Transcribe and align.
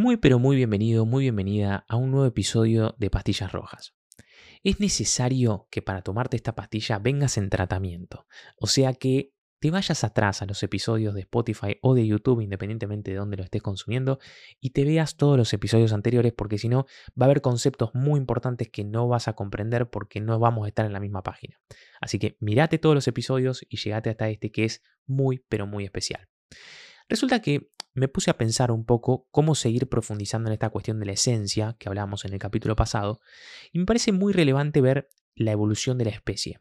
Muy 0.00 0.16
pero 0.16 0.38
muy 0.38 0.56
bienvenido, 0.56 1.04
muy 1.04 1.24
bienvenida 1.24 1.84
a 1.86 1.96
un 1.96 2.10
nuevo 2.10 2.24
episodio 2.24 2.94
de 2.98 3.10
Pastillas 3.10 3.52
Rojas. 3.52 3.94
Es 4.64 4.80
necesario 4.80 5.68
que 5.70 5.82
para 5.82 6.00
tomarte 6.00 6.38
esta 6.38 6.54
pastilla 6.54 6.98
vengas 6.98 7.36
en 7.36 7.50
tratamiento, 7.50 8.26
o 8.56 8.66
sea 8.66 8.94
que 8.94 9.34
te 9.58 9.70
vayas 9.70 10.02
atrás 10.02 10.40
a 10.40 10.46
los 10.46 10.62
episodios 10.62 11.12
de 11.12 11.20
Spotify 11.20 11.76
o 11.82 11.94
de 11.94 12.06
YouTube, 12.06 12.40
independientemente 12.40 13.10
de 13.10 13.18
dónde 13.18 13.36
lo 13.36 13.42
estés 13.42 13.60
consumiendo, 13.60 14.20
y 14.58 14.70
te 14.70 14.86
veas 14.86 15.18
todos 15.18 15.36
los 15.36 15.52
episodios 15.52 15.92
anteriores, 15.92 16.32
porque 16.32 16.56
si 16.56 16.70
no, 16.70 16.86
va 17.10 17.24
a 17.24 17.28
haber 17.28 17.42
conceptos 17.42 17.90
muy 17.92 18.18
importantes 18.18 18.70
que 18.70 18.84
no 18.84 19.06
vas 19.06 19.28
a 19.28 19.34
comprender 19.34 19.90
porque 19.90 20.22
no 20.22 20.38
vamos 20.38 20.64
a 20.64 20.68
estar 20.68 20.86
en 20.86 20.94
la 20.94 21.00
misma 21.00 21.22
página. 21.22 21.60
Así 22.00 22.18
que 22.18 22.38
mirate 22.40 22.78
todos 22.78 22.94
los 22.94 23.06
episodios 23.06 23.66
y 23.68 23.76
llegate 23.76 24.08
hasta 24.08 24.30
este 24.30 24.50
que 24.50 24.64
es 24.64 24.82
muy, 25.04 25.44
pero 25.50 25.66
muy 25.66 25.84
especial. 25.84 26.26
Resulta 27.10 27.42
que 27.42 27.70
me 27.92 28.08
puse 28.08 28.30
a 28.30 28.38
pensar 28.38 28.70
un 28.70 28.84
poco 28.84 29.26
cómo 29.30 29.54
seguir 29.54 29.88
profundizando 29.88 30.48
en 30.48 30.54
esta 30.54 30.70
cuestión 30.70 31.00
de 31.00 31.06
la 31.06 31.12
esencia 31.12 31.76
que 31.78 31.88
hablábamos 31.88 32.24
en 32.24 32.32
el 32.32 32.38
capítulo 32.38 32.76
pasado, 32.76 33.20
y 33.72 33.78
me 33.78 33.86
parece 33.86 34.12
muy 34.12 34.32
relevante 34.32 34.80
ver 34.80 35.10
la 35.34 35.52
evolución 35.52 35.98
de 35.98 36.04
la 36.04 36.10
especie. 36.10 36.60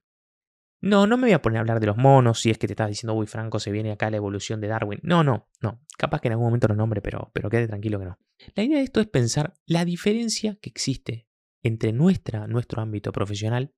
No, 0.81 1.07
no 1.07 1.17
me 1.17 1.23
voy 1.23 1.33
a 1.33 1.41
poner 1.41 1.57
a 1.57 1.59
hablar 1.59 1.81
de 1.81 1.87
los 1.87 1.97
monos 1.97 2.39
si 2.39 2.49
es 2.49 2.57
que 2.57 2.67
te 2.67 2.73
estás 2.73 2.87
diciendo, 2.87 3.13
uy, 3.13 3.27
Franco, 3.27 3.59
se 3.59 3.71
viene 3.71 3.91
acá 3.91 4.09
la 4.09 4.17
evolución 4.17 4.61
de 4.61 4.69
Darwin. 4.69 4.99
No, 5.03 5.25
no, 5.25 5.49
no. 5.61 5.81
Capaz 5.97 6.21
que 6.21 6.29
en 6.29 6.33
algún 6.33 6.47
momento 6.47 6.69
lo 6.69 6.75
nombre, 6.75 7.01
pero, 7.01 7.31
pero 7.33 7.49
quede 7.49 7.67
tranquilo 7.67 7.99
que 7.99 8.05
no. 8.05 8.19
La 8.55 8.63
idea 8.63 8.77
de 8.77 8.83
esto 8.83 9.01
es 9.01 9.07
pensar 9.07 9.55
la 9.65 9.83
diferencia 9.83 10.57
que 10.61 10.69
existe 10.69 11.27
entre 11.63 11.91
nuestra, 11.91 12.47
nuestro 12.47 12.81
ámbito 12.81 13.11
profesional, 13.11 13.73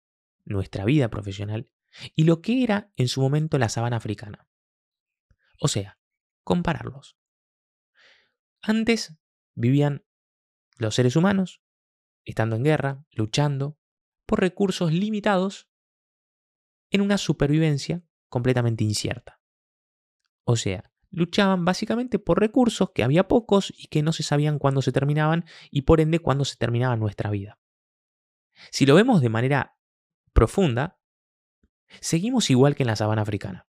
nuestra 0.45 0.85
vida 0.85 1.09
profesional, 1.09 1.69
y 2.15 2.25
lo 2.25 2.41
que 2.41 2.63
era 2.63 2.91
en 2.95 3.07
su 3.07 3.19
momento 3.21 3.57
la 3.57 3.69
sabana 3.69 3.97
africana. 3.97 4.47
O 5.59 5.67
sea, 5.67 5.99
compararlos. 6.43 7.17
Antes 8.61 9.17
vivían 9.55 10.05
los 10.77 10.95
seres 10.95 11.15
humanos, 11.15 11.61
estando 12.25 12.55
en 12.55 12.63
guerra, 12.63 13.05
luchando, 13.11 13.77
por 14.25 14.39
recursos 14.39 14.91
limitados 14.91 15.67
en 16.91 17.01
una 17.01 17.17
supervivencia 17.17 18.03
completamente 18.29 18.83
incierta. 18.83 19.41
O 20.43 20.55
sea, 20.55 20.91
luchaban 21.09 21.65
básicamente 21.65 22.19
por 22.19 22.39
recursos 22.39 22.91
que 22.91 23.03
había 23.03 23.27
pocos 23.27 23.73
y 23.75 23.87
que 23.87 24.03
no 24.03 24.13
se 24.13 24.23
sabían 24.23 24.59
cuándo 24.59 24.81
se 24.81 24.91
terminaban 24.91 25.45
y 25.69 25.81
por 25.81 25.99
ende 25.99 26.19
cuándo 26.19 26.45
se 26.45 26.55
terminaba 26.55 26.95
nuestra 26.95 27.29
vida. 27.29 27.59
Si 28.71 28.85
lo 28.85 28.95
vemos 28.95 29.21
de 29.21 29.29
manera 29.29 29.77
profunda, 30.33 30.99
seguimos 31.99 32.49
igual 32.49 32.75
que 32.75 32.83
en 32.83 32.87
la 32.87 32.95
sabana 32.95 33.23
africana. 33.23 33.67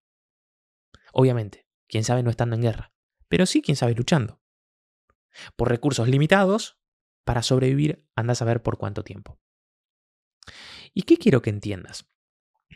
Obviamente, 1.13 1.67
quién 1.87 2.03
sabe 2.03 2.23
no 2.23 2.29
estando 2.29 2.55
en 2.55 2.63
guerra, 2.63 2.93
pero 3.27 3.45
sí 3.45 3.61
quién 3.61 3.77
sabe 3.77 3.93
luchando. 3.93 4.38
Por 5.55 5.69
recursos 5.69 6.07
limitados, 6.07 6.79
para 7.23 7.43
sobrevivir, 7.43 8.05
andas 8.15 8.41
a 8.41 8.45
ver 8.45 8.61
por 8.61 8.77
cuánto 8.77 9.03
tiempo. 9.03 9.39
¿Y 10.93 11.03
qué 11.03 11.17
quiero 11.17 11.41
que 11.41 11.49
entiendas? 11.49 12.09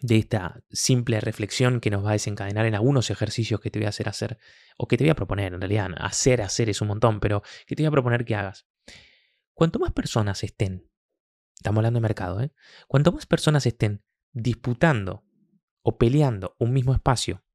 de 0.02 0.18
esta 0.18 0.62
simple 0.70 1.22
reflexión 1.22 1.80
que 1.80 1.90
nos 1.90 2.04
va 2.04 2.10
a 2.10 2.14
desencadenar 2.14 2.66
en 2.66 2.76
algunos 2.76 3.10
ejercicios 3.10 3.62
que 3.62 3.72
te 3.72 3.80
voy 3.80 3.86
a 3.86 3.90
hacer 3.90 4.10
hacer, 4.10 4.38
o 4.78 4.88
que 4.88 4.98
te 4.98 5.06
voy 5.06 5.12
a 5.12 5.16
proponer, 5.16 5.54
en 5.54 5.62
realidad, 5.62 5.92
hacer, 5.98 6.42
hacer 6.42 6.70
es 6.70 6.82
un 6.82 6.90
montón, 6.90 7.20
pero 7.20 7.42
que 7.66 7.76
te 7.76 7.84
voy 7.84 7.88
a 7.88 7.92
proponer 7.92 8.26
que 8.26 8.36
hagas. 8.36 8.67
Cuanto 9.54 9.80
más 9.80 9.94
personas 9.94 10.44
estén, 10.44 10.90
estamos 11.56 11.80
hablando 11.80 12.00
de 12.00 12.02
mercado, 12.02 12.42
¿eh? 12.42 12.52
cuanto 12.88 13.12
más 13.12 13.26
personas 13.26 13.66
estén 13.66 14.04
disputando 14.34 15.23
o 15.84 15.98
peleando 15.98 16.56
un 16.60 16.73
mismo 16.73 16.94
espacio 16.94 17.45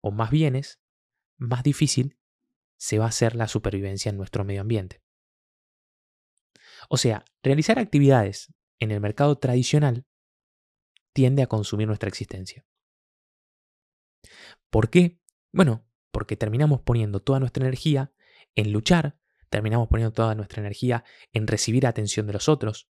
o 0.00 0.12
más 0.12 0.30
bienes, 0.30 0.80
más 1.38 1.62
difícil 1.62 2.19
se 2.80 2.98
va 2.98 3.04
a 3.04 3.08
hacer 3.08 3.36
la 3.36 3.46
supervivencia 3.46 4.08
en 4.08 4.16
nuestro 4.16 4.42
medio 4.42 4.62
ambiente. 4.62 5.02
O 6.88 6.96
sea, 6.96 7.26
realizar 7.42 7.78
actividades 7.78 8.54
en 8.78 8.90
el 8.90 9.00
mercado 9.00 9.36
tradicional 9.36 10.06
tiende 11.12 11.42
a 11.42 11.46
consumir 11.46 11.86
nuestra 11.86 12.08
existencia. 12.08 12.64
¿Por 14.70 14.88
qué? 14.88 15.20
Bueno, 15.52 15.86
porque 16.10 16.36
terminamos 16.36 16.80
poniendo 16.80 17.20
toda 17.20 17.38
nuestra 17.38 17.62
energía 17.62 18.14
en 18.54 18.72
luchar, 18.72 19.18
terminamos 19.50 19.88
poniendo 19.88 20.14
toda 20.14 20.34
nuestra 20.34 20.62
energía 20.62 21.04
en 21.32 21.46
recibir 21.46 21.86
atención 21.86 22.26
de 22.26 22.32
los 22.32 22.48
otros, 22.48 22.88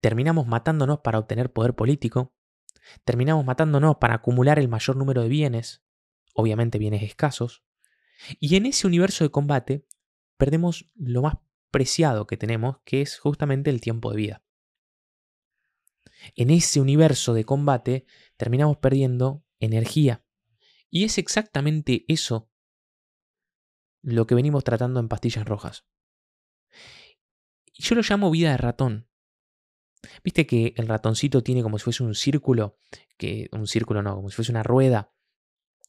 terminamos 0.00 0.48
matándonos 0.48 1.00
para 1.00 1.20
obtener 1.20 1.52
poder 1.52 1.74
político, 1.74 2.34
terminamos 3.04 3.44
matándonos 3.44 3.98
para 3.98 4.14
acumular 4.14 4.58
el 4.58 4.66
mayor 4.66 4.96
número 4.96 5.22
de 5.22 5.28
bienes, 5.28 5.84
obviamente 6.34 6.78
bienes 6.78 7.04
escasos, 7.04 7.62
y 8.40 8.56
en 8.56 8.66
ese 8.66 8.86
universo 8.86 9.24
de 9.24 9.30
combate 9.30 9.86
perdemos 10.36 10.90
lo 10.94 11.22
más 11.22 11.34
preciado 11.70 12.26
que 12.26 12.36
tenemos, 12.36 12.78
que 12.84 13.02
es 13.02 13.18
justamente 13.18 13.70
el 13.70 13.80
tiempo 13.80 14.10
de 14.10 14.16
vida 14.16 14.42
en 16.34 16.50
ese 16.50 16.80
universo 16.80 17.34
de 17.34 17.44
combate 17.44 18.06
terminamos 18.36 18.78
perdiendo 18.78 19.44
energía. 19.60 20.24
Y 20.90 21.04
es 21.04 21.18
exactamente 21.18 22.04
eso 22.08 22.50
lo 24.02 24.26
que 24.26 24.34
venimos 24.34 24.64
tratando 24.64 25.00
en 25.00 25.08
pastillas 25.08 25.44
rojas. 25.44 25.86
Yo 27.74 27.94
lo 27.94 28.02
llamo 28.02 28.30
vida 28.30 28.52
de 28.52 28.56
ratón. 28.56 29.08
Viste 30.22 30.46
que 30.46 30.74
el 30.76 30.88
ratoncito 30.88 31.42
tiene 31.42 31.62
como 31.62 31.78
si 31.78 31.84
fuese 31.84 32.04
un 32.04 32.14
círculo, 32.14 32.78
que 33.16 33.48
un 33.52 33.66
círculo 33.66 34.02
no, 34.02 34.14
como 34.14 34.30
si 34.30 34.36
fuese 34.36 34.52
una 34.52 34.62
rueda 34.62 35.12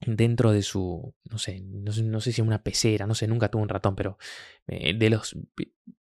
dentro 0.06 0.52
de 0.52 0.62
su, 0.62 1.14
no 1.30 1.38
sé, 1.38 1.62
no, 1.62 2.22
sé 2.22 2.32
si 2.32 2.42
una 2.42 2.64
pecera, 2.64 3.06
no 3.06 3.16
sé, 3.16 3.28
nunca 3.28 3.50
tuve 3.50 3.64
un 3.64 3.70
ratón, 3.70 3.96
pero 3.96 4.18
eh, 4.68 4.94
de 4.94 5.10
los, 5.10 5.36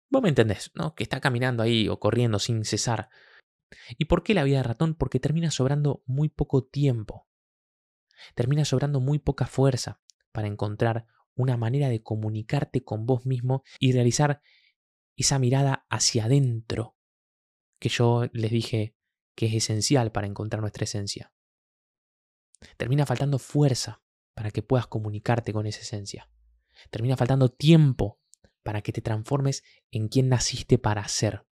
vos 0.10 0.22
me 0.22 0.30
entendés, 0.30 0.72
¿no? 0.76 0.96
Que 0.96 1.04
está 1.04 1.20
caminando 1.20 1.64
ahí 1.64 1.88
o 1.88 2.00
corriendo 2.00 2.40
sin 2.40 2.64
cesar 2.66 3.10
¿Y 3.98 4.06
por 4.06 4.24
qué 4.24 4.34
la 4.34 4.44
vida 4.44 4.58
de 4.58 4.64
ratón? 4.64 4.96
Porque 4.96 5.20
termina 5.20 5.52
sobrando 5.52 6.04
muy 6.06 6.30
poco 6.30 6.64
tiempo. 6.64 7.28
Termina 8.36 8.66
sobrando 8.66 9.00
muy 9.00 9.20
poca 9.20 9.48
fuerza 9.48 10.02
para 10.32 10.48
encontrar 10.48 11.08
una 11.36 11.58
manera 11.58 11.90
de 11.90 12.04
comunicarte 12.04 12.84
con 12.84 13.06
vos 13.06 13.26
mismo 13.26 13.64
y 13.80 13.94
realizar 13.94 14.42
esa 15.16 15.40
mirada 15.40 15.86
hacia 15.90 16.26
adentro 16.26 16.98
que 17.80 17.90
yo 17.90 18.26
les 18.34 18.52
dije 18.52 18.96
que 19.36 19.48
es 19.48 19.54
esencial 19.54 20.12
para 20.12 20.28
encontrar 20.28 20.62
nuestra 20.62 20.84
esencia. 20.84 21.34
Termina 22.78 23.06
faltando 23.06 23.40
fuerza 23.40 24.02
para 24.34 24.52
que 24.52 24.64
puedas 24.64 24.88
comunicarte 24.88 25.54
con 25.54 25.66
esa 25.66 25.82
esencia. 25.82 26.30
Termina 26.90 27.18
faltando 27.18 27.50
tiempo 27.50 28.20
para 28.64 28.82
que 28.82 28.92
te 28.92 29.02
transformes 29.02 29.64
en 29.92 30.08
quien 30.08 30.30
naciste 30.30 30.78
para 30.78 31.08
ser. 31.08 31.46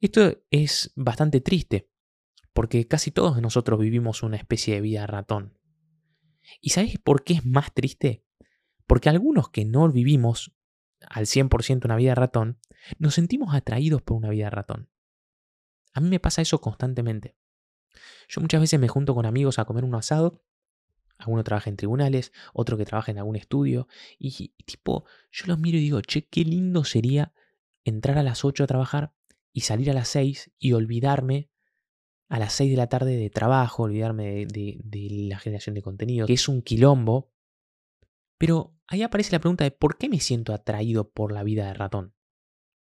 Esto 0.00 0.42
es 0.50 0.92
bastante 0.96 1.40
triste, 1.40 1.88
porque 2.52 2.88
casi 2.88 3.10
todos 3.10 3.40
nosotros 3.40 3.78
vivimos 3.78 4.22
una 4.22 4.36
especie 4.36 4.74
de 4.74 4.80
vida 4.80 5.06
ratón. 5.06 5.58
¿Y 6.60 6.70
sabéis 6.70 6.98
por 6.98 7.22
qué 7.24 7.34
es 7.34 7.46
más 7.46 7.72
triste? 7.72 8.24
Porque 8.86 9.08
algunos 9.08 9.50
que 9.50 9.64
no 9.64 9.88
vivimos 9.90 10.52
al 11.08 11.26
100% 11.26 11.84
una 11.84 11.96
vida 11.96 12.14
ratón, 12.14 12.58
nos 12.98 13.14
sentimos 13.14 13.54
atraídos 13.54 14.02
por 14.02 14.16
una 14.16 14.30
vida 14.30 14.50
ratón. 14.50 14.90
A 15.92 16.00
mí 16.00 16.08
me 16.08 16.20
pasa 16.20 16.42
eso 16.42 16.60
constantemente. 16.60 17.36
Yo 18.28 18.40
muchas 18.40 18.60
veces 18.60 18.78
me 18.80 18.88
junto 18.88 19.14
con 19.14 19.26
amigos 19.26 19.58
a 19.58 19.64
comer 19.64 19.84
un 19.84 19.94
asado, 19.94 20.42
alguno 21.18 21.44
trabaja 21.44 21.70
en 21.70 21.76
tribunales, 21.76 22.32
otro 22.52 22.76
que 22.76 22.84
trabaja 22.84 23.12
en 23.12 23.18
algún 23.18 23.36
estudio, 23.36 23.88
y, 24.18 24.48
tipo, 24.64 25.04
yo 25.30 25.46
los 25.46 25.58
miro 25.58 25.78
y 25.78 25.80
digo, 25.80 26.00
che, 26.00 26.26
qué 26.26 26.44
lindo 26.44 26.84
sería 26.84 27.32
entrar 27.84 28.18
a 28.18 28.22
las 28.22 28.44
8 28.44 28.64
a 28.64 28.66
trabajar 28.66 29.14
y 29.52 29.62
salir 29.62 29.90
a 29.90 29.94
las 29.94 30.08
6 30.08 30.52
y 30.58 30.72
olvidarme 30.72 31.50
a 32.28 32.38
las 32.38 32.54
6 32.54 32.70
de 32.70 32.76
la 32.76 32.88
tarde 32.88 33.16
de 33.16 33.30
trabajo, 33.30 33.82
olvidarme 33.82 34.46
de, 34.46 34.80
la 35.28 35.38
generación 35.38 35.74
de 35.74 35.82
contenido, 35.82 36.26
que 36.26 36.32
es 36.32 36.48
un 36.48 36.62
quilombo. 36.62 37.30
Pero 38.38 38.74
ahí 38.86 39.02
aparece 39.02 39.32
la 39.32 39.40
pregunta 39.40 39.64
de 39.64 39.70
por 39.70 39.98
qué 39.98 40.08
me 40.08 40.18
siento 40.18 40.54
atraído 40.54 41.10
por 41.10 41.32
la 41.32 41.42
vida 41.42 41.66
de 41.66 41.74
ratón. 41.74 42.14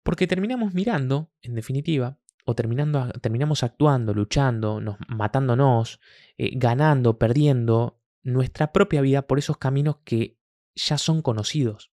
Porque 0.04 0.28
terminamos 0.28 0.74
mirando, 0.74 1.32
en 1.42 1.56
definitiva, 1.56 2.20
o 2.46 2.56
terminando, 2.56 3.10
terminamos 3.22 3.64
actuando, 3.64 4.14
luchando, 4.14 4.82
nos, 4.82 4.98
matándonos, 5.08 6.00
eh, 6.38 6.52
ganando, 6.56 7.18
perdiendo 7.18 8.02
nuestra 8.22 8.72
propia 8.72 9.02
vida 9.02 9.28
por 9.28 9.40
esos 9.40 9.58
caminos 9.58 9.98
que 10.04 10.40
ya 10.76 10.98
son 10.98 11.22
conocidos. 11.22 11.92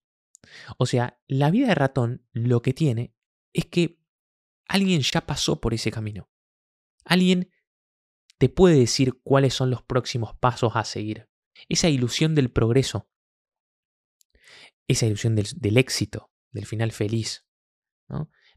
O 0.79 0.87
sea, 0.87 1.21
la 1.27 1.51
vida 1.51 1.69
de 1.69 1.75
ratón 1.75 2.27
lo 2.33 2.63
que 2.63 2.73
tiene 2.73 3.15
es 3.53 3.67
que 3.67 4.01
Alguien 4.71 5.01
ya 5.01 5.27
pasó 5.27 5.61
por 5.61 5.75
ese 5.75 5.91
camino. 5.91 6.31
Alguien 7.05 7.51
te 8.39 8.49
puede 8.49 8.79
decir 8.79 9.21
cuáles 9.25 9.53
son 9.53 9.69
los 9.69 9.83
próximos 9.83 10.37
pasos 10.37 10.77
a 10.77 10.85
seguir. 10.85 11.29
Esa 11.69 11.89
ilusión 11.89 12.37
del 12.37 12.53
progreso. 12.53 13.11
Esa 14.87 15.07
ilusión 15.07 15.35
del, 15.35 15.77
éxito, 15.77 16.31
del 16.53 16.67
final 16.67 16.93
feliz. 16.93 17.49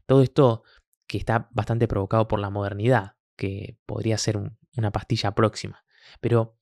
Todo 0.06 0.22
esto 0.22 0.62
que 1.06 1.18
está 1.18 1.48
bastante 1.52 1.88
provocado 1.88 2.28
por 2.28 2.40
la 2.40 2.50
modernidad, 2.50 3.16
que 3.36 3.78
podría 3.86 4.18
ser 4.18 4.38
una 4.76 4.90
pastilla 4.92 5.34
próxima. 5.34 5.84
Pero 6.20 6.58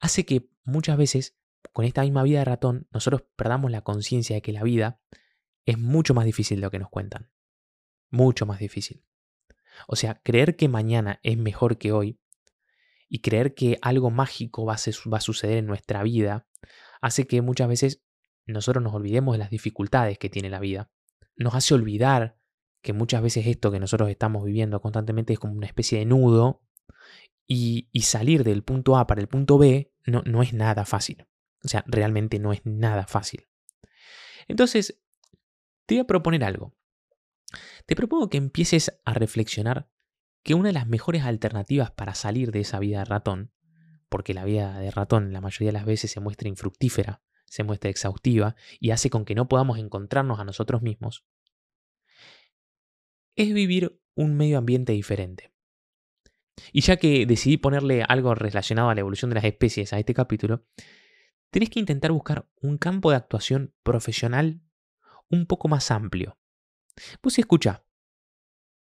hace 0.00 0.24
que 0.24 0.50
muchas 0.64 0.96
veces 0.96 1.38
con 1.72 1.84
esta 1.84 2.02
misma 2.02 2.22
vida 2.22 2.40
de 2.40 2.44
ratón, 2.44 2.88
nosotros 2.90 3.24
perdamos 3.36 3.70
la 3.70 3.82
conciencia 3.82 4.34
de 4.36 4.42
que 4.42 4.52
la 4.52 4.62
vida 4.62 5.00
es 5.64 5.78
mucho 5.78 6.14
más 6.14 6.24
difícil 6.24 6.58
de 6.58 6.62
lo 6.62 6.70
que 6.70 6.78
nos 6.78 6.90
cuentan. 6.90 7.30
Mucho 8.10 8.46
más 8.46 8.58
difícil. 8.58 9.04
O 9.86 9.96
sea, 9.96 10.20
creer 10.22 10.56
que 10.56 10.68
mañana 10.68 11.20
es 11.22 11.38
mejor 11.38 11.78
que 11.78 11.92
hoy 11.92 12.20
y 13.08 13.20
creer 13.20 13.54
que 13.54 13.78
algo 13.80 14.10
mágico 14.10 14.64
va 14.66 14.74
a, 14.74 15.20
suceder 15.20 15.58
en 15.58 15.66
nuestra 15.66 16.02
vida 16.02 16.46
hace 17.00 17.26
que 17.26 17.42
muchas 17.42 17.68
veces 17.68 18.02
nosotros 18.46 18.82
nos 18.82 18.94
olvidemos 18.94 19.34
de 19.34 19.38
las 19.38 19.50
dificultades 19.50 20.18
que 20.18 20.28
tiene 20.28 20.50
la 20.50 20.60
vida. 20.60 20.90
Nos 21.36 21.54
hace 21.54 21.74
olvidar 21.74 22.36
que 22.82 22.92
muchas 22.92 23.22
veces 23.22 23.46
esto 23.46 23.70
que 23.70 23.80
nosotros 23.80 24.10
estamos 24.10 24.44
viviendo 24.44 24.80
constantemente 24.80 25.32
es 25.32 25.38
como 25.38 25.54
una 25.54 25.66
especie 25.66 25.98
de 25.98 26.04
nudo 26.04 26.62
y, 27.46 27.88
salir 28.02 28.44
del 28.44 28.62
punto 28.62 28.96
A 28.96 29.06
para 29.06 29.20
el 29.20 29.28
punto 29.28 29.58
B 29.58 29.92
no, 30.04 30.22
no 30.26 30.42
es 30.42 30.52
nada 30.52 30.84
fácil. 30.84 31.26
O 31.64 31.68
sea, 31.68 31.84
realmente 31.86 32.38
no 32.38 32.52
es 32.52 32.60
nada 32.64 33.06
fácil. 33.06 33.46
Entonces, 34.48 35.00
te 35.86 35.94
voy 35.94 36.00
a 36.00 36.06
proponer 36.06 36.44
algo. 36.44 36.74
Te 37.86 37.94
propongo 37.94 38.28
que 38.28 38.38
empieces 38.38 39.00
a 39.04 39.14
reflexionar 39.14 39.88
que 40.42 40.54
una 40.54 40.70
de 40.70 40.72
las 40.72 40.88
mejores 40.88 41.22
alternativas 41.22 41.90
para 41.92 42.14
salir 42.14 42.50
de 42.50 42.60
esa 42.60 42.78
vida 42.80 43.00
de 43.00 43.04
ratón, 43.04 43.52
porque 44.08 44.34
la 44.34 44.44
vida 44.44 44.78
de 44.78 44.90
ratón 44.90 45.32
la 45.32 45.40
mayoría 45.40 45.68
de 45.68 45.78
las 45.78 45.84
veces 45.84 46.10
se 46.10 46.20
muestra 46.20 46.48
infructífera, 46.48 47.22
se 47.44 47.62
muestra 47.62 47.90
exhaustiva 47.90 48.56
y 48.80 48.90
hace 48.90 49.10
con 49.10 49.24
que 49.24 49.34
no 49.34 49.48
podamos 49.48 49.78
encontrarnos 49.78 50.40
a 50.40 50.44
nosotros 50.44 50.82
mismos, 50.82 51.24
es 53.36 53.52
vivir 53.52 54.00
un 54.14 54.34
medio 54.36 54.58
ambiente 54.58 54.92
diferente. 54.92 55.52
Y 56.72 56.82
ya 56.82 56.96
que 56.96 57.26
decidí 57.26 57.56
ponerle 57.56 58.04
algo 58.06 58.34
relacionado 58.34 58.90
a 58.90 58.94
la 58.94 59.00
evolución 59.00 59.30
de 59.30 59.36
las 59.36 59.44
especies 59.44 59.92
a 59.92 59.98
este 59.98 60.14
capítulo, 60.14 60.66
tenés 61.50 61.70
que 61.70 61.80
intentar 61.80 62.12
buscar 62.12 62.48
un 62.60 62.78
campo 62.78 63.10
de 63.10 63.16
actuación 63.16 63.74
profesional 63.82 64.60
un 65.30 65.46
poco 65.46 65.68
más 65.68 65.90
amplio. 65.90 66.38
Vos 67.22 67.38
escucha, 67.38 67.84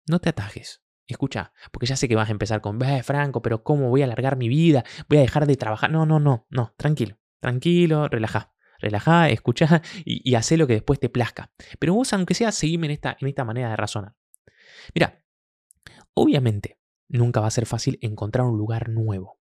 no 0.07 0.19
te 0.19 0.29
atajes, 0.29 0.83
escucha, 1.07 1.53
porque 1.71 1.85
ya 1.85 1.95
sé 1.95 2.07
que 2.07 2.15
vas 2.15 2.29
a 2.29 2.33
empezar 2.33 2.61
con, 2.61 2.81
eh, 2.83 3.03
Franco, 3.03 3.41
pero 3.41 3.63
¿cómo 3.63 3.89
voy 3.89 4.01
a 4.01 4.05
alargar 4.05 4.35
mi 4.37 4.49
vida? 4.49 4.83
¿Voy 5.07 5.19
a 5.19 5.21
dejar 5.21 5.47
de 5.47 5.55
trabajar? 5.55 5.89
No, 5.91 6.05
no, 6.05 6.19
no, 6.19 6.47
no, 6.49 6.73
tranquilo, 6.77 7.17
tranquilo, 7.39 8.09
relaja, 8.09 8.53
relaja, 8.79 9.29
escucha 9.29 9.81
y, 10.05 10.29
y 10.29 10.35
haz 10.35 10.51
lo 10.51 10.67
que 10.67 10.73
después 10.73 10.99
te 10.99 11.09
plazca. 11.09 11.51
Pero 11.79 11.93
vos, 11.93 12.11
aunque 12.11 12.33
sea, 12.33 12.51
seguime 12.51 12.87
en 12.87 12.91
esta, 12.91 13.17
en 13.19 13.27
esta 13.27 13.45
manera 13.45 13.69
de 13.69 13.77
razonar. 13.77 14.15
Mira, 14.93 15.23
obviamente 16.13 16.79
nunca 17.07 17.39
va 17.39 17.47
a 17.47 17.51
ser 17.51 17.65
fácil 17.65 17.99
encontrar 18.01 18.45
un 18.45 18.57
lugar 18.57 18.89
nuevo. 18.89 19.39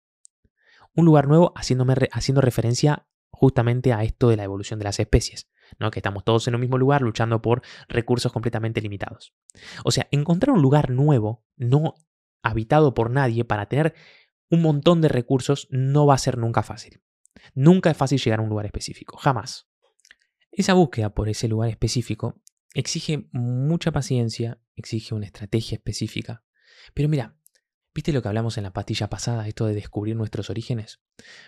Un 0.95 1.05
lugar 1.05 1.27
nuevo 1.27 1.53
haciendo 1.55 2.41
referencia 2.41 3.07
justamente 3.29 3.93
a 3.93 4.03
esto 4.03 4.29
de 4.29 4.37
la 4.37 4.43
evolución 4.43 4.79
de 4.79 4.85
las 4.85 4.99
especies, 4.99 5.49
¿no? 5.79 5.91
que 5.91 5.99
estamos 5.99 6.23
todos 6.23 6.47
en 6.47 6.55
un 6.55 6.61
mismo 6.61 6.77
lugar 6.77 7.01
luchando 7.01 7.41
por 7.41 7.61
recursos 7.87 8.31
completamente 8.31 8.81
limitados. 8.81 9.33
O 9.83 9.91
sea, 9.91 10.07
encontrar 10.11 10.55
un 10.55 10.61
lugar 10.61 10.89
nuevo, 10.89 11.45
no 11.55 11.95
habitado 12.41 12.93
por 12.93 13.11
nadie, 13.11 13.45
para 13.45 13.67
tener 13.67 13.93
un 14.49 14.61
montón 14.61 15.01
de 15.01 15.09
recursos, 15.09 15.67
no 15.69 16.05
va 16.05 16.15
a 16.15 16.19
ser 16.19 16.37
nunca 16.37 16.63
fácil. 16.63 17.01
Nunca 17.53 17.91
es 17.91 17.97
fácil 17.97 18.19
llegar 18.19 18.39
a 18.39 18.43
un 18.43 18.49
lugar 18.49 18.65
específico, 18.65 19.17
jamás. 19.17 19.67
Esa 20.51 20.73
búsqueda 20.73 21.13
por 21.13 21.29
ese 21.29 21.47
lugar 21.47 21.69
específico 21.69 22.41
exige 22.77 23.27
mucha 23.31 23.91
paciencia, 23.91 24.61
exige 24.75 25.15
una 25.15 25.25
estrategia 25.25 25.77
específica. 25.77 26.43
Pero 26.93 27.09
mira, 27.09 27.35
¿viste 27.93 28.13
lo 28.13 28.21
que 28.21 28.27
hablamos 28.27 28.57
en 28.57 28.65
la 28.65 28.73
pastilla 28.73 29.09
pasada, 29.09 29.47
esto 29.47 29.65
de 29.65 29.73
descubrir 29.73 30.15
nuestros 30.15 30.51
orígenes? 30.51 31.01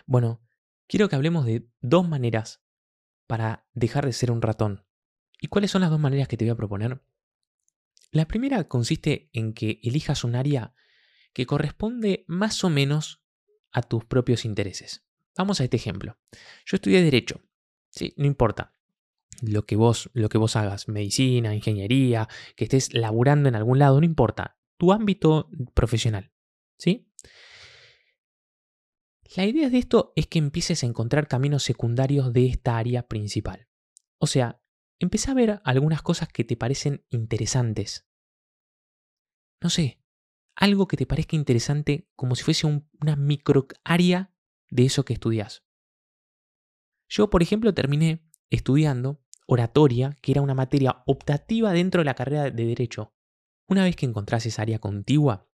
Bueno, 0.06 0.42
quiero 0.88 1.08
que 1.08 1.14
hablemos 1.14 1.46
de 1.46 1.68
dos 1.80 2.08
maneras 2.08 2.64
para 3.28 3.68
dejar 3.74 4.06
de 4.06 4.12
ser 4.12 4.32
un 4.32 4.42
ratón. 4.42 4.84
¿Y 5.40 5.46
cuáles 5.46 5.70
son 5.70 5.82
las 5.82 5.90
dos 5.90 6.00
maneras 6.00 6.26
que 6.26 6.36
te 6.36 6.44
voy 6.44 6.50
a 6.50 6.56
proponer? 6.56 7.00
La 8.10 8.26
primera 8.26 8.64
consiste 8.66 9.30
en 9.32 9.54
que 9.54 9.78
elijas 9.84 10.24
un 10.24 10.34
área 10.34 10.74
que 11.32 11.46
corresponde 11.46 12.24
más 12.26 12.64
o 12.64 12.70
menos 12.70 13.22
a 13.70 13.82
tus 13.82 14.04
propios 14.04 14.44
intereses. 14.44 15.06
Vamos 15.36 15.60
a 15.60 15.64
este 15.64 15.76
ejemplo. 15.76 16.18
Yo 16.66 16.74
estudié 16.74 17.02
derecho. 17.02 17.40
Sí, 17.88 18.14
no 18.16 18.26
importa 18.26 18.74
lo 19.40 19.66
que 19.66 19.76
vos, 19.76 20.10
lo 20.12 20.28
que 20.28 20.38
vos 20.38 20.56
hagas, 20.56 20.88
medicina, 20.88 21.54
ingeniería, 21.54 22.28
que 22.56 22.64
estés 22.64 22.94
laburando 22.94 23.48
en 23.48 23.56
algún 23.56 23.78
lado, 23.78 24.00
no 24.00 24.06
importa, 24.06 24.58
tu 24.76 24.92
ámbito 24.92 25.50
profesional, 25.74 26.32
¿sí? 26.78 27.10
La 29.36 29.46
idea 29.46 29.70
de 29.70 29.78
esto 29.78 30.12
es 30.16 30.26
que 30.26 30.38
empieces 30.38 30.82
a 30.82 30.86
encontrar 30.86 31.28
caminos 31.28 31.62
secundarios 31.62 32.32
de 32.32 32.46
esta 32.46 32.78
área 32.78 33.06
principal. 33.06 33.68
O 34.18 34.26
sea, 34.26 34.60
empieza 34.98 35.30
a 35.30 35.34
ver 35.34 35.60
algunas 35.64 36.02
cosas 36.02 36.28
que 36.28 36.42
te 36.42 36.56
parecen 36.56 37.06
interesantes. 37.10 38.08
No 39.62 39.70
sé, 39.70 40.02
algo 40.56 40.88
que 40.88 40.96
te 40.96 41.06
parezca 41.06 41.36
interesante 41.36 42.08
como 42.16 42.34
si 42.34 42.42
fuese 42.42 42.66
una 42.66 43.16
micro 43.16 43.68
área 43.84 44.34
de 44.68 44.84
eso 44.84 45.04
que 45.04 45.12
estudias. 45.12 45.64
Yo, 47.08 47.30
por 47.30 47.42
ejemplo, 47.42 47.72
terminé 47.72 48.28
estudiando 48.50 49.19
oratoria, 49.52 50.16
que 50.22 50.30
era 50.30 50.42
una 50.42 50.54
materia 50.54 51.02
optativa 51.06 51.72
dentro 51.72 52.02
de 52.02 52.04
la 52.04 52.14
carrera 52.14 52.50
de 52.52 52.64
Derecho. 52.64 53.12
Una 53.66 53.82
vez 53.82 53.96
que 53.96 54.06
encontrás 54.06 54.46
esa 54.46 54.62
área 54.62 54.78
contigua, 54.78 55.48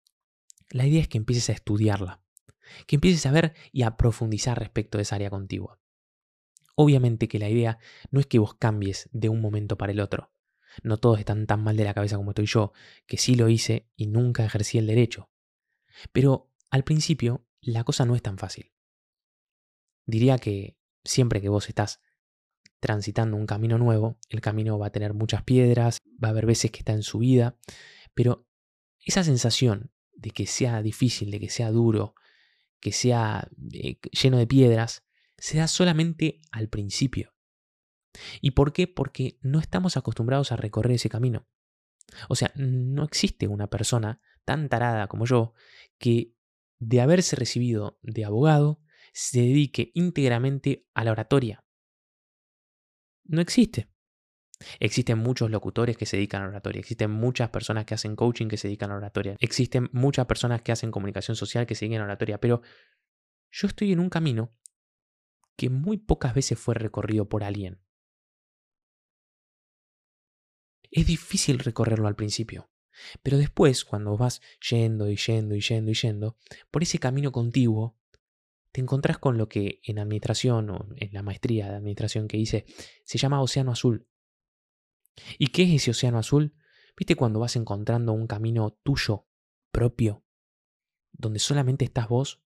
la 0.70 0.84
idea 0.84 1.00
es 1.00 1.06
que 1.06 1.16
empieces 1.16 1.48
a 1.48 1.52
estudiarla, 1.52 2.20
que 2.88 2.96
empieces 2.96 3.24
a 3.26 3.30
ver 3.30 3.54
y 3.70 3.82
a 3.82 3.96
profundizar 3.96 4.58
respecto 4.58 4.98
de 4.98 5.02
esa 5.02 5.14
área 5.14 5.30
contigua. 5.30 5.78
Obviamente 6.74 7.28
que 7.28 7.38
la 7.38 7.48
idea 7.48 7.78
no 8.10 8.18
es 8.18 8.26
que 8.26 8.40
vos 8.40 8.54
cambies 8.54 9.08
de 9.12 9.28
un 9.28 9.40
momento 9.40 9.78
para 9.78 9.92
el 9.92 10.00
otro. 10.00 10.32
No 10.82 10.96
todos 10.96 11.20
están 11.20 11.46
tan 11.46 11.62
mal 11.62 11.76
de 11.76 11.84
la 11.84 11.94
cabeza 11.94 12.16
como 12.16 12.32
estoy 12.32 12.46
yo, 12.46 12.72
que 13.06 13.16
sí 13.16 13.36
lo 13.36 13.48
hice 13.48 13.88
y 13.94 14.08
nunca 14.08 14.44
ejercí 14.44 14.76
el 14.78 14.88
derecho. 14.88 15.30
Pero 16.10 16.50
al 16.68 16.82
principio 16.82 17.46
la 17.60 17.84
cosa 17.84 18.04
no 18.06 18.16
es 18.16 18.22
tan 18.22 18.38
fácil. 18.38 18.72
Diría 20.04 20.38
que 20.38 20.76
siempre 21.04 21.40
que 21.40 21.48
vos 21.48 21.68
estás 21.68 22.00
transitando 22.84 23.38
un 23.38 23.46
camino 23.46 23.78
nuevo, 23.78 24.18
el 24.28 24.42
camino 24.42 24.78
va 24.78 24.88
a 24.88 24.92
tener 24.92 25.14
muchas 25.14 25.42
piedras, 25.42 26.00
va 26.22 26.28
a 26.28 26.30
haber 26.32 26.44
veces 26.44 26.70
que 26.70 26.80
está 26.80 26.92
en 26.92 27.02
subida, 27.02 27.56
pero 28.12 28.46
esa 29.00 29.24
sensación 29.24 29.90
de 30.14 30.32
que 30.32 30.46
sea 30.46 30.82
difícil, 30.82 31.30
de 31.30 31.40
que 31.40 31.48
sea 31.48 31.70
duro, 31.70 32.14
que 32.80 32.92
sea 32.92 33.48
eh, 33.72 33.96
lleno 34.12 34.36
de 34.36 34.46
piedras, 34.46 35.02
se 35.38 35.56
da 35.56 35.66
solamente 35.66 36.42
al 36.52 36.68
principio. 36.68 37.32
¿Y 38.42 38.50
por 38.50 38.74
qué? 38.74 38.86
Porque 38.86 39.38
no 39.40 39.60
estamos 39.60 39.96
acostumbrados 39.96 40.52
a 40.52 40.56
recorrer 40.56 40.92
ese 40.96 41.08
camino. 41.08 41.48
O 42.28 42.34
sea, 42.36 42.52
no 42.54 43.04
existe 43.04 43.48
una 43.48 43.68
persona 43.68 44.20
tan 44.44 44.68
tarada 44.68 45.08
como 45.08 45.24
yo 45.24 45.54
que 45.96 46.34
de 46.78 47.00
haberse 47.00 47.34
recibido 47.34 47.98
de 48.02 48.26
abogado 48.26 48.82
se 49.14 49.40
dedique 49.40 49.90
íntegramente 49.94 50.86
a 50.92 51.02
la 51.04 51.12
oratoria, 51.12 51.63
no 53.24 53.40
existe. 53.40 53.88
Existen 54.78 55.18
muchos 55.18 55.50
locutores 55.50 55.96
que 55.96 56.06
se 56.06 56.16
dedican 56.16 56.42
a 56.42 56.48
oratoria, 56.48 56.80
existen 56.80 57.10
muchas 57.10 57.50
personas 57.50 57.84
que 57.84 57.94
hacen 57.94 58.16
coaching 58.16 58.48
que 58.48 58.56
se 58.56 58.68
dedican 58.68 58.92
a 58.92 58.96
oratoria, 58.96 59.36
existen 59.40 59.88
muchas 59.92 60.26
personas 60.26 60.62
que 60.62 60.72
hacen 60.72 60.90
comunicación 60.90 61.36
social 61.36 61.66
que 61.66 61.74
se 61.74 61.84
dedican 61.84 62.02
a 62.02 62.04
oratoria, 62.04 62.40
pero 62.40 62.62
yo 63.50 63.68
estoy 63.68 63.92
en 63.92 64.00
un 64.00 64.10
camino 64.10 64.56
que 65.56 65.70
muy 65.70 65.98
pocas 65.98 66.34
veces 66.34 66.58
fue 66.58 66.74
recorrido 66.74 67.28
por 67.28 67.44
alguien. 67.44 67.80
Es 70.90 71.06
difícil 71.06 71.58
recorrerlo 71.58 72.06
al 72.06 72.16
principio, 72.16 72.70
pero 73.22 73.38
después, 73.38 73.84
cuando 73.84 74.16
vas 74.16 74.40
yendo 74.70 75.10
y 75.10 75.16
yendo 75.16 75.56
y 75.56 75.60
yendo 75.60 75.90
y 75.90 75.94
yendo, 75.94 76.38
por 76.70 76.82
ese 76.82 76.98
camino 76.98 77.32
contiguo, 77.32 77.98
te 78.74 78.80
encontrás 78.80 79.18
con 79.18 79.38
lo 79.38 79.48
que 79.48 79.78
en 79.84 80.00
administración 80.00 80.68
o 80.68 80.88
en 80.96 81.12
la 81.12 81.22
maestría 81.22 81.68
de 81.68 81.76
administración 81.76 82.26
que 82.26 82.38
hice 82.38 82.66
se 83.04 83.18
llama 83.18 83.40
océano 83.40 83.70
azul. 83.70 84.08
¿Y 85.38 85.46
qué 85.48 85.62
es 85.62 85.80
ese 85.80 85.92
océano 85.92 86.18
azul? 86.18 86.56
¿Viste 86.96 87.14
cuando 87.14 87.38
vas 87.38 87.54
encontrando 87.54 88.12
un 88.12 88.26
camino 88.26 88.76
tuyo, 88.82 89.28
propio, 89.70 90.24
donde 91.12 91.38
solamente 91.38 91.84
estás 91.84 92.08
vos, 92.08 92.42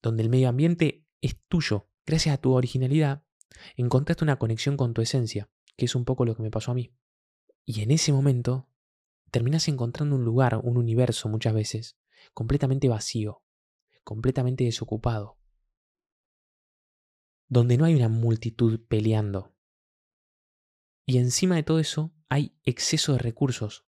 donde 0.00 0.22
el 0.22 0.30
medio 0.30 0.48
ambiente 0.48 1.04
es 1.20 1.36
tuyo, 1.48 1.90
gracias 2.06 2.34
a 2.34 2.40
tu 2.40 2.54
originalidad, 2.54 3.22
encontraste 3.76 4.24
una 4.24 4.38
conexión 4.38 4.78
con 4.78 4.94
tu 4.94 5.02
esencia, 5.02 5.50
que 5.76 5.84
es 5.84 5.94
un 5.94 6.06
poco 6.06 6.24
lo 6.24 6.34
que 6.34 6.44
me 6.44 6.50
pasó 6.50 6.70
a 6.70 6.74
mí. 6.74 6.96
Y 7.66 7.82
en 7.82 7.90
ese 7.90 8.10
momento 8.10 8.70
terminas 9.30 9.68
encontrando 9.68 10.16
un 10.16 10.24
lugar, 10.24 10.58
un 10.64 10.78
universo 10.78 11.28
muchas 11.28 11.52
veces, 11.52 11.98
completamente 12.32 12.88
vacío, 12.88 13.42
completamente 14.06 14.62
desocupado, 14.62 15.36
donde 17.48 17.76
no 17.76 17.84
hay 17.84 17.96
una 17.96 18.08
multitud 18.08 18.80
peleando. 18.86 19.52
Y 21.04 21.18
encima 21.18 21.56
de 21.56 21.64
todo 21.64 21.80
eso 21.80 22.14
hay 22.28 22.56
exceso 22.62 23.14
de 23.14 23.18
recursos. 23.18 23.84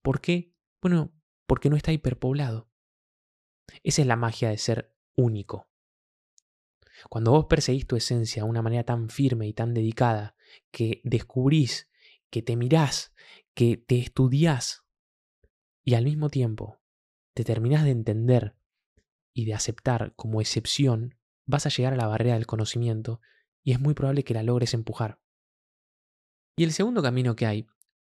¿Por 0.00 0.22
qué? 0.22 0.54
Bueno, 0.80 1.12
porque 1.46 1.68
no 1.68 1.76
está 1.76 1.92
hiperpoblado. 1.92 2.70
Esa 3.82 4.00
es 4.00 4.08
la 4.08 4.16
magia 4.16 4.48
de 4.48 4.56
ser 4.56 4.96
único. 5.16 5.68
Cuando 7.10 7.32
vos 7.32 7.44
perseguís 7.44 7.86
tu 7.86 7.96
esencia 7.96 8.42
de 8.42 8.48
una 8.48 8.62
manera 8.62 8.84
tan 8.84 9.10
firme 9.10 9.46
y 9.46 9.52
tan 9.52 9.74
dedicada, 9.74 10.34
que 10.70 11.02
descubrís, 11.04 11.90
que 12.30 12.40
te 12.40 12.56
mirás, 12.56 13.12
que 13.52 13.76
te 13.76 13.98
estudiás 13.98 14.86
y 15.84 15.92
al 15.92 16.04
mismo 16.04 16.30
tiempo 16.30 16.80
te 17.34 17.44
terminás 17.44 17.84
de 17.84 17.90
entender 17.90 18.56
y 19.36 19.44
de 19.44 19.52
aceptar 19.52 20.14
como 20.16 20.40
excepción, 20.40 21.14
vas 21.44 21.66
a 21.66 21.68
llegar 21.68 21.92
a 21.92 21.96
la 21.96 22.06
barrera 22.06 22.34
del 22.34 22.46
conocimiento 22.46 23.20
y 23.62 23.72
es 23.72 23.80
muy 23.80 23.92
probable 23.92 24.24
que 24.24 24.32
la 24.32 24.42
logres 24.42 24.72
empujar. 24.72 25.20
Y 26.56 26.64
el 26.64 26.72
segundo 26.72 27.02
camino 27.02 27.36
que 27.36 27.44
hay 27.44 27.66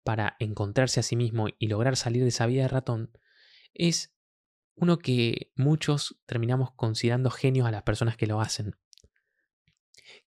para 0.04 0.36
encontrarse 0.40 1.00
a 1.00 1.04
sí 1.04 1.16
mismo 1.16 1.48
y 1.58 1.68
lograr 1.68 1.96
salir 1.96 2.24
de 2.24 2.28
esa 2.28 2.46
vida 2.46 2.64
de 2.64 2.68
ratón 2.68 3.18
es 3.74 4.14
uno 4.76 5.00
que 5.00 5.54
muchos 5.56 6.20
terminamos 6.26 6.72
considerando 6.74 7.30
genios 7.30 7.68
a 7.68 7.72
las 7.72 7.84
personas 7.84 8.18
que 8.18 8.28
lo 8.28 8.42
hacen. 8.42 8.76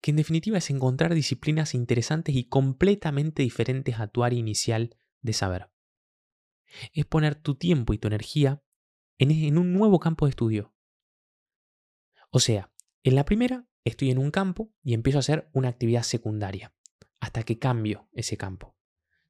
Que 0.00 0.12
en 0.12 0.16
definitiva 0.16 0.56
es 0.56 0.70
encontrar 0.70 1.12
disciplinas 1.12 1.74
interesantes 1.74 2.34
y 2.34 2.48
completamente 2.48 3.42
diferentes 3.42 4.00
a 4.00 4.06
tu 4.06 4.24
área 4.24 4.38
inicial 4.38 4.96
de 5.20 5.34
saber. 5.34 5.70
Es 6.94 7.04
poner 7.04 7.34
tu 7.34 7.54
tiempo 7.54 7.92
y 7.92 7.98
tu 7.98 8.08
energía 8.08 8.62
en, 9.18 9.30
en 9.30 9.58
un 9.58 9.74
nuevo 9.74 10.00
campo 10.00 10.24
de 10.24 10.30
estudio. 10.30 10.72
O 12.36 12.38
sea, 12.38 12.70
en 13.02 13.14
la 13.14 13.24
primera 13.24 13.66
estoy 13.82 14.10
en 14.10 14.18
un 14.18 14.30
campo 14.30 14.70
y 14.82 14.92
empiezo 14.92 15.16
a 15.16 15.20
hacer 15.20 15.48
una 15.54 15.70
actividad 15.70 16.02
secundaria 16.02 16.74
hasta 17.18 17.44
que 17.44 17.58
cambio 17.58 18.10
ese 18.12 18.36
campo. 18.36 18.76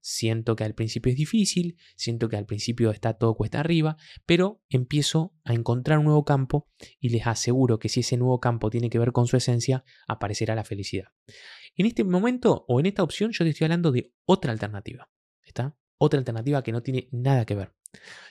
Siento 0.01 0.57
que 0.57 0.65
al 0.65 0.75
principio 0.75 1.13
es 1.13 1.17
difícil, 1.17 1.79
siento 1.95 2.29
que 2.29 2.37
al 2.37 2.47
principio 2.47 2.91
está 2.91 3.15
todo 3.15 3.37
cuesta 3.37 3.61
arriba, 3.61 3.97
pero 4.27 4.61
empiezo 4.71 5.37
a 5.45 5.55
encontrar 5.55 6.01
un 6.01 6.07
nuevo 6.07 6.25
campo 6.25 6.69
y 6.99 7.11
les 7.11 7.29
aseguro 7.29 7.79
que 7.79 7.89
si 7.89 8.01
ese 8.01 8.17
nuevo 8.17 8.41
campo 8.41 8.71
tiene 8.71 8.91
que 8.91 8.99
ver 8.99 9.13
con 9.13 9.29
su 9.29 9.37
esencia, 9.37 9.85
aparecerá 10.09 10.57
la 10.57 10.65
felicidad. 10.65 11.13
En 11.77 11.87
este 11.87 12.03
momento 12.03 12.65
o 12.67 12.81
en 12.81 12.87
esta 12.87 13.05
opción 13.05 13.31
yo 13.31 13.45
te 13.45 13.51
estoy 13.51 13.67
hablando 13.67 13.93
de 13.93 14.13
otra 14.25 14.51
alternativa. 14.51 15.09
¿Está? 15.45 15.79
Otra 15.97 16.19
alternativa 16.19 16.65
que 16.65 16.73
no 16.73 16.83
tiene 16.83 17.09
nada 17.13 17.47
que 17.47 17.55
ver. 17.55 17.73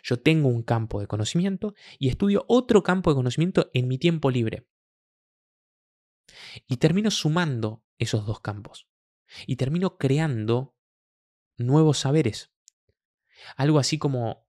Yo 0.04 0.20
tengo 0.20 0.48
un 0.48 0.64
campo 0.64 1.00
de 1.00 1.08
conocimiento 1.08 1.74
y 2.00 2.10
estudio 2.10 2.46
otro 2.48 2.84
campo 2.84 3.10
de 3.12 3.16
conocimiento 3.16 3.70
en 3.74 3.88
mi 3.88 3.98
tiempo 3.98 4.32
libre. 4.32 4.68
Y 6.68 6.78
termino 6.78 7.12
sumando 7.12 7.84
esos 7.98 8.26
dos 8.26 8.40
campos. 8.40 8.88
Y 9.48 9.56
termino 9.56 9.98
creando 9.98 10.76
nuevos 11.58 12.00
saberes. 12.00 12.52
Algo 13.56 13.80
así 13.80 13.98
como 13.98 14.48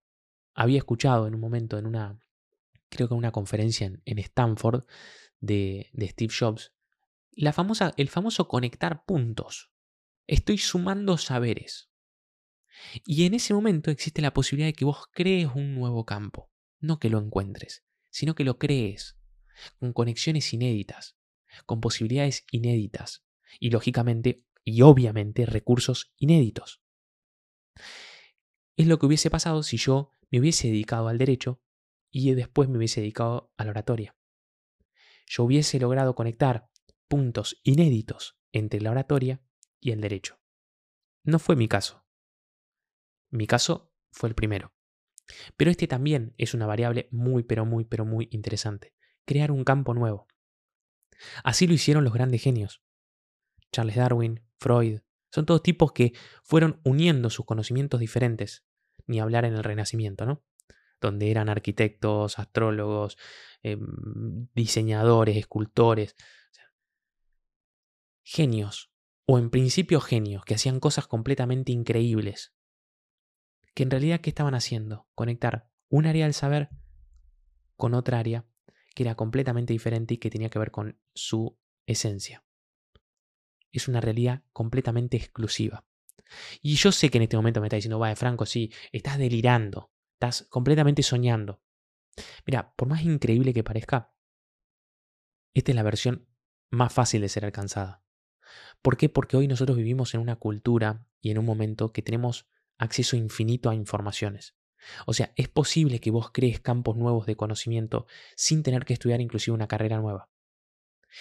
había 0.54 0.78
escuchado 0.78 1.26
en 1.26 1.34
un 1.34 1.40
momento 1.40 1.78
en 1.78 1.86
una, 1.86 2.18
creo 2.88 3.08
que 3.08 3.14
en 3.14 3.18
una 3.18 3.32
conferencia 3.32 3.92
en, 4.04 4.18
Stanford 4.18 4.84
de, 5.40 5.90
de, 5.92 6.08
Steve 6.08 6.32
Jobs, 6.36 6.72
la 7.32 7.52
famosa, 7.52 7.92
el 7.96 8.08
famoso 8.08 8.48
conectar 8.48 9.04
puntos. 9.04 9.70
Estoy 10.26 10.58
sumando 10.58 11.18
saberes. 11.18 11.90
Y 13.04 13.26
en 13.26 13.34
ese 13.34 13.54
momento 13.54 13.90
existe 13.90 14.22
la 14.22 14.34
posibilidad 14.34 14.68
de 14.68 14.74
que 14.74 14.84
vos 14.84 15.06
crees 15.12 15.48
un 15.54 15.74
nuevo 15.74 16.04
campo. 16.04 16.50
No 16.78 16.98
que 16.98 17.10
lo 17.10 17.18
encuentres, 17.18 17.84
sino 18.10 18.34
que 18.34 18.44
lo 18.44 18.58
crees, 18.58 19.18
con 19.78 19.92
conexiones 19.92 20.52
inéditas, 20.52 21.16
con 21.64 21.80
posibilidades 21.80 22.44
inéditas 22.50 23.24
y 23.58 23.70
lógicamente 23.70 24.44
y 24.64 24.82
obviamente 24.82 25.46
recursos 25.46 26.12
inéditos. 26.16 26.82
Es 28.76 28.86
lo 28.86 28.98
que 28.98 29.06
hubiese 29.06 29.30
pasado 29.30 29.62
si 29.62 29.76
yo 29.76 30.10
me 30.30 30.40
hubiese 30.40 30.68
dedicado 30.68 31.08
al 31.08 31.18
derecho 31.18 31.62
y 32.10 32.34
después 32.34 32.68
me 32.68 32.78
hubiese 32.78 33.00
dedicado 33.00 33.52
a 33.56 33.64
la 33.64 33.70
oratoria. 33.70 34.16
Yo 35.26 35.44
hubiese 35.44 35.80
logrado 35.80 36.14
conectar 36.14 36.68
puntos 37.08 37.60
inéditos 37.62 38.38
entre 38.52 38.80
la 38.80 38.90
oratoria 38.90 39.42
y 39.80 39.92
el 39.92 40.00
derecho. 40.00 40.40
No 41.22 41.38
fue 41.38 41.56
mi 41.56 41.68
caso. 41.68 42.05
Mi 43.36 43.46
caso 43.46 43.92
fue 44.10 44.28
el 44.28 44.34
primero. 44.34 44.72
Pero 45.56 45.70
este 45.70 45.86
también 45.86 46.34
es 46.38 46.54
una 46.54 46.66
variable 46.66 47.08
muy, 47.10 47.42
pero 47.42 47.64
muy, 47.64 47.84
pero 47.84 48.04
muy 48.04 48.28
interesante. 48.30 48.94
Crear 49.24 49.50
un 49.50 49.64
campo 49.64 49.92
nuevo. 49.92 50.28
Así 51.44 51.66
lo 51.66 51.74
hicieron 51.74 52.04
los 52.04 52.12
grandes 52.12 52.42
genios. 52.42 52.82
Charles 53.72 53.96
Darwin, 53.96 54.42
Freud, 54.58 55.00
son 55.30 55.44
todos 55.44 55.62
tipos 55.62 55.92
que 55.92 56.12
fueron 56.42 56.80
uniendo 56.84 57.30
sus 57.30 57.44
conocimientos 57.44 58.00
diferentes, 58.00 58.64
ni 59.06 59.20
hablar 59.20 59.44
en 59.44 59.54
el 59.54 59.64
Renacimiento, 59.64 60.24
¿no? 60.24 60.42
Donde 61.00 61.30
eran 61.30 61.48
arquitectos, 61.48 62.38
astrólogos, 62.38 63.18
em, 63.62 64.48
diseñadores, 64.54 65.36
escultores, 65.36 66.16
genios, 68.24 68.90
o 69.26 69.38
en 69.38 69.50
principio 69.50 70.00
genios, 70.00 70.44
que 70.44 70.54
hacían 70.54 70.80
cosas 70.80 71.06
completamente 71.06 71.72
increíbles. 71.72 72.55
Que 73.76 73.82
en 73.82 73.90
realidad, 73.90 74.22
¿qué 74.22 74.30
estaban 74.30 74.54
haciendo? 74.54 75.06
Conectar 75.14 75.70
un 75.90 76.06
área 76.06 76.24
del 76.24 76.32
saber 76.32 76.70
con 77.76 77.92
otra 77.92 78.18
área 78.18 78.46
que 78.94 79.02
era 79.02 79.16
completamente 79.16 79.74
diferente 79.74 80.14
y 80.14 80.16
que 80.16 80.30
tenía 80.30 80.48
que 80.48 80.58
ver 80.58 80.70
con 80.70 80.98
su 81.14 81.58
esencia 81.84 82.42
es 83.70 83.86
una 83.86 84.00
realidad 84.00 84.44
completamente 84.54 85.18
exclusiva. 85.18 85.84
Y 86.62 86.76
yo 86.76 86.90
sé 86.90 87.10
que 87.10 87.18
en 87.18 87.24
este 87.24 87.36
momento 87.36 87.60
me 87.60 87.66
está 87.66 87.76
diciendo, 87.76 87.98
vaya, 87.98 88.16
Franco, 88.16 88.46
sí, 88.46 88.72
estás 88.92 89.18
delirando, 89.18 89.92
estás 90.14 90.46
completamente 90.48 91.02
soñando. 91.02 91.62
Mira, 92.46 92.74
por 92.76 92.88
más 92.88 93.02
increíble 93.02 93.52
que 93.52 93.62
parezca, 93.62 94.14
esta 95.52 95.72
es 95.72 95.76
la 95.76 95.82
versión 95.82 96.26
más 96.70 96.94
fácil 96.94 97.20
de 97.20 97.28
ser 97.28 97.44
alcanzada. 97.44 98.02
¿Por 98.80 98.96
qué? 98.96 99.10
Porque 99.10 99.36
hoy 99.36 99.48
nosotros 99.48 99.76
vivimos 99.76 100.14
en 100.14 100.22
una 100.22 100.36
cultura 100.36 101.06
y 101.20 101.30
en 101.30 101.38
un 101.38 101.44
momento 101.44 101.92
que 101.92 102.00
tenemos 102.00 102.48
acceso 102.78 103.16
infinito 103.16 103.70
a 103.70 103.74
informaciones. 103.74 104.54
O 105.06 105.14
sea, 105.14 105.32
es 105.36 105.48
posible 105.48 106.00
que 106.00 106.10
vos 106.10 106.30
crees 106.32 106.60
campos 106.60 106.96
nuevos 106.96 107.26
de 107.26 107.36
conocimiento 107.36 108.06
sin 108.36 108.62
tener 108.62 108.84
que 108.84 108.92
estudiar 108.92 109.20
inclusive 109.20 109.54
una 109.54 109.68
carrera 109.68 109.98
nueva. 109.98 110.30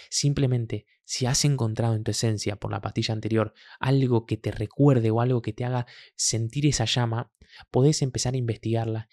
Simplemente, 0.10 0.86
si 1.04 1.26
has 1.26 1.46
encontrado 1.46 1.96
en 1.96 2.04
tu 2.04 2.12
esencia 2.12 2.58
por 2.58 2.72
la 2.72 2.82
pastilla 2.82 3.14
anterior 3.14 3.54
algo 3.80 4.26
que 4.26 4.38
te 4.38 4.52
recuerde 4.52 5.12
o 5.12 5.22
algo 5.22 5.42
que 5.42 5.54
te 5.54 5.66
haga 5.66 5.86
sentir 6.16 6.66
esa 6.66 6.86
llama, 6.86 7.32
podés 7.72 8.02
empezar 8.02 8.34
a 8.34 8.38
investigarla 8.38 9.08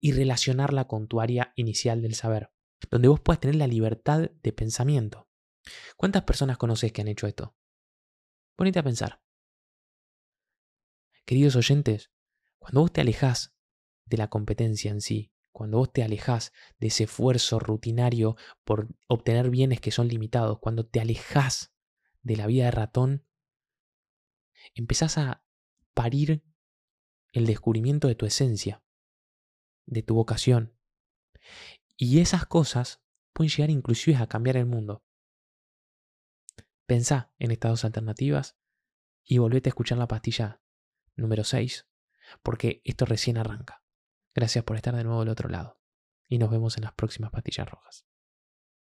y 0.00 0.12
relacionarla 0.12 0.86
con 0.86 1.08
tu 1.08 1.20
área 1.20 1.52
inicial 1.56 2.02
del 2.02 2.14
saber, 2.14 2.50
donde 2.90 3.08
vos 3.08 3.20
puedas 3.20 3.40
tener 3.40 3.56
la 3.56 3.66
libertad 3.66 4.30
de 4.42 4.52
pensamiento. 4.52 5.28
¿Cuántas 5.96 6.22
personas 6.22 6.58
conoces 6.58 6.92
que 6.92 7.00
han 7.00 7.08
hecho 7.08 7.26
esto? 7.26 7.56
Ponete 8.56 8.78
a 8.78 8.82
pensar. 8.82 9.20
Queridos 11.28 11.56
oyentes, 11.56 12.10
cuando 12.58 12.80
vos 12.80 12.90
te 12.90 13.02
alejás 13.02 13.54
de 14.06 14.16
la 14.16 14.30
competencia 14.30 14.90
en 14.90 15.02
sí, 15.02 15.30
cuando 15.52 15.76
vos 15.76 15.92
te 15.92 16.02
alejas 16.02 16.54
de 16.78 16.86
ese 16.86 17.04
esfuerzo 17.04 17.58
rutinario 17.58 18.36
por 18.64 18.88
obtener 19.08 19.50
bienes 19.50 19.78
que 19.82 19.90
son 19.90 20.08
limitados, 20.08 20.58
cuando 20.58 20.86
te 20.86 21.00
alejas 21.00 21.74
de 22.22 22.36
la 22.36 22.46
vida 22.46 22.64
de 22.64 22.70
ratón, 22.70 23.26
empezás 24.72 25.18
a 25.18 25.44
parir 25.92 26.42
el 27.32 27.44
descubrimiento 27.44 28.08
de 28.08 28.14
tu 28.14 28.24
esencia, 28.24 28.82
de 29.84 30.02
tu 30.02 30.14
vocación. 30.14 30.78
Y 31.98 32.20
esas 32.20 32.46
cosas 32.46 33.02
pueden 33.34 33.50
llegar 33.50 33.68
inclusive 33.68 34.16
a 34.16 34.28
cambiar 34.28 34.56
el 34.56 34.64
mundo. 34.64 35.04
Pensá 36.86 37.34
en 37.38 37.50
estas 37.50 37.72
dos 37.72 37.84
alternativas 37.84 38.56
y 39.24 39.36
volvete 39.36 39.68
a 39.68 39.72
escuchar 39.72 39.98
la 39.98 40.08
pastilla 40.08 40.62
número 41.18 41.44
6, 41.44 41.86
porque 42.42 42.80
esto 42.84 43.04
recién 43.04 43.38
arranca. 43.38 43.82
Gracias 44.34 44.64
por 44.64 44.76
estar 44.76 44.94
de 44.94 45.04
nuevo 45.04 45.20
del 45.20 45.30
otro 45.30 45.48
lado. 45.48 45.80
Y 46.28 46.38
nos 46.38 46.50
vemos 46.50 46.76
en 46.76 46.84
las 46.84 46.92
próximas 46.92 47.30
pastillas 47.30 47.68
rojas. 47.68 48.07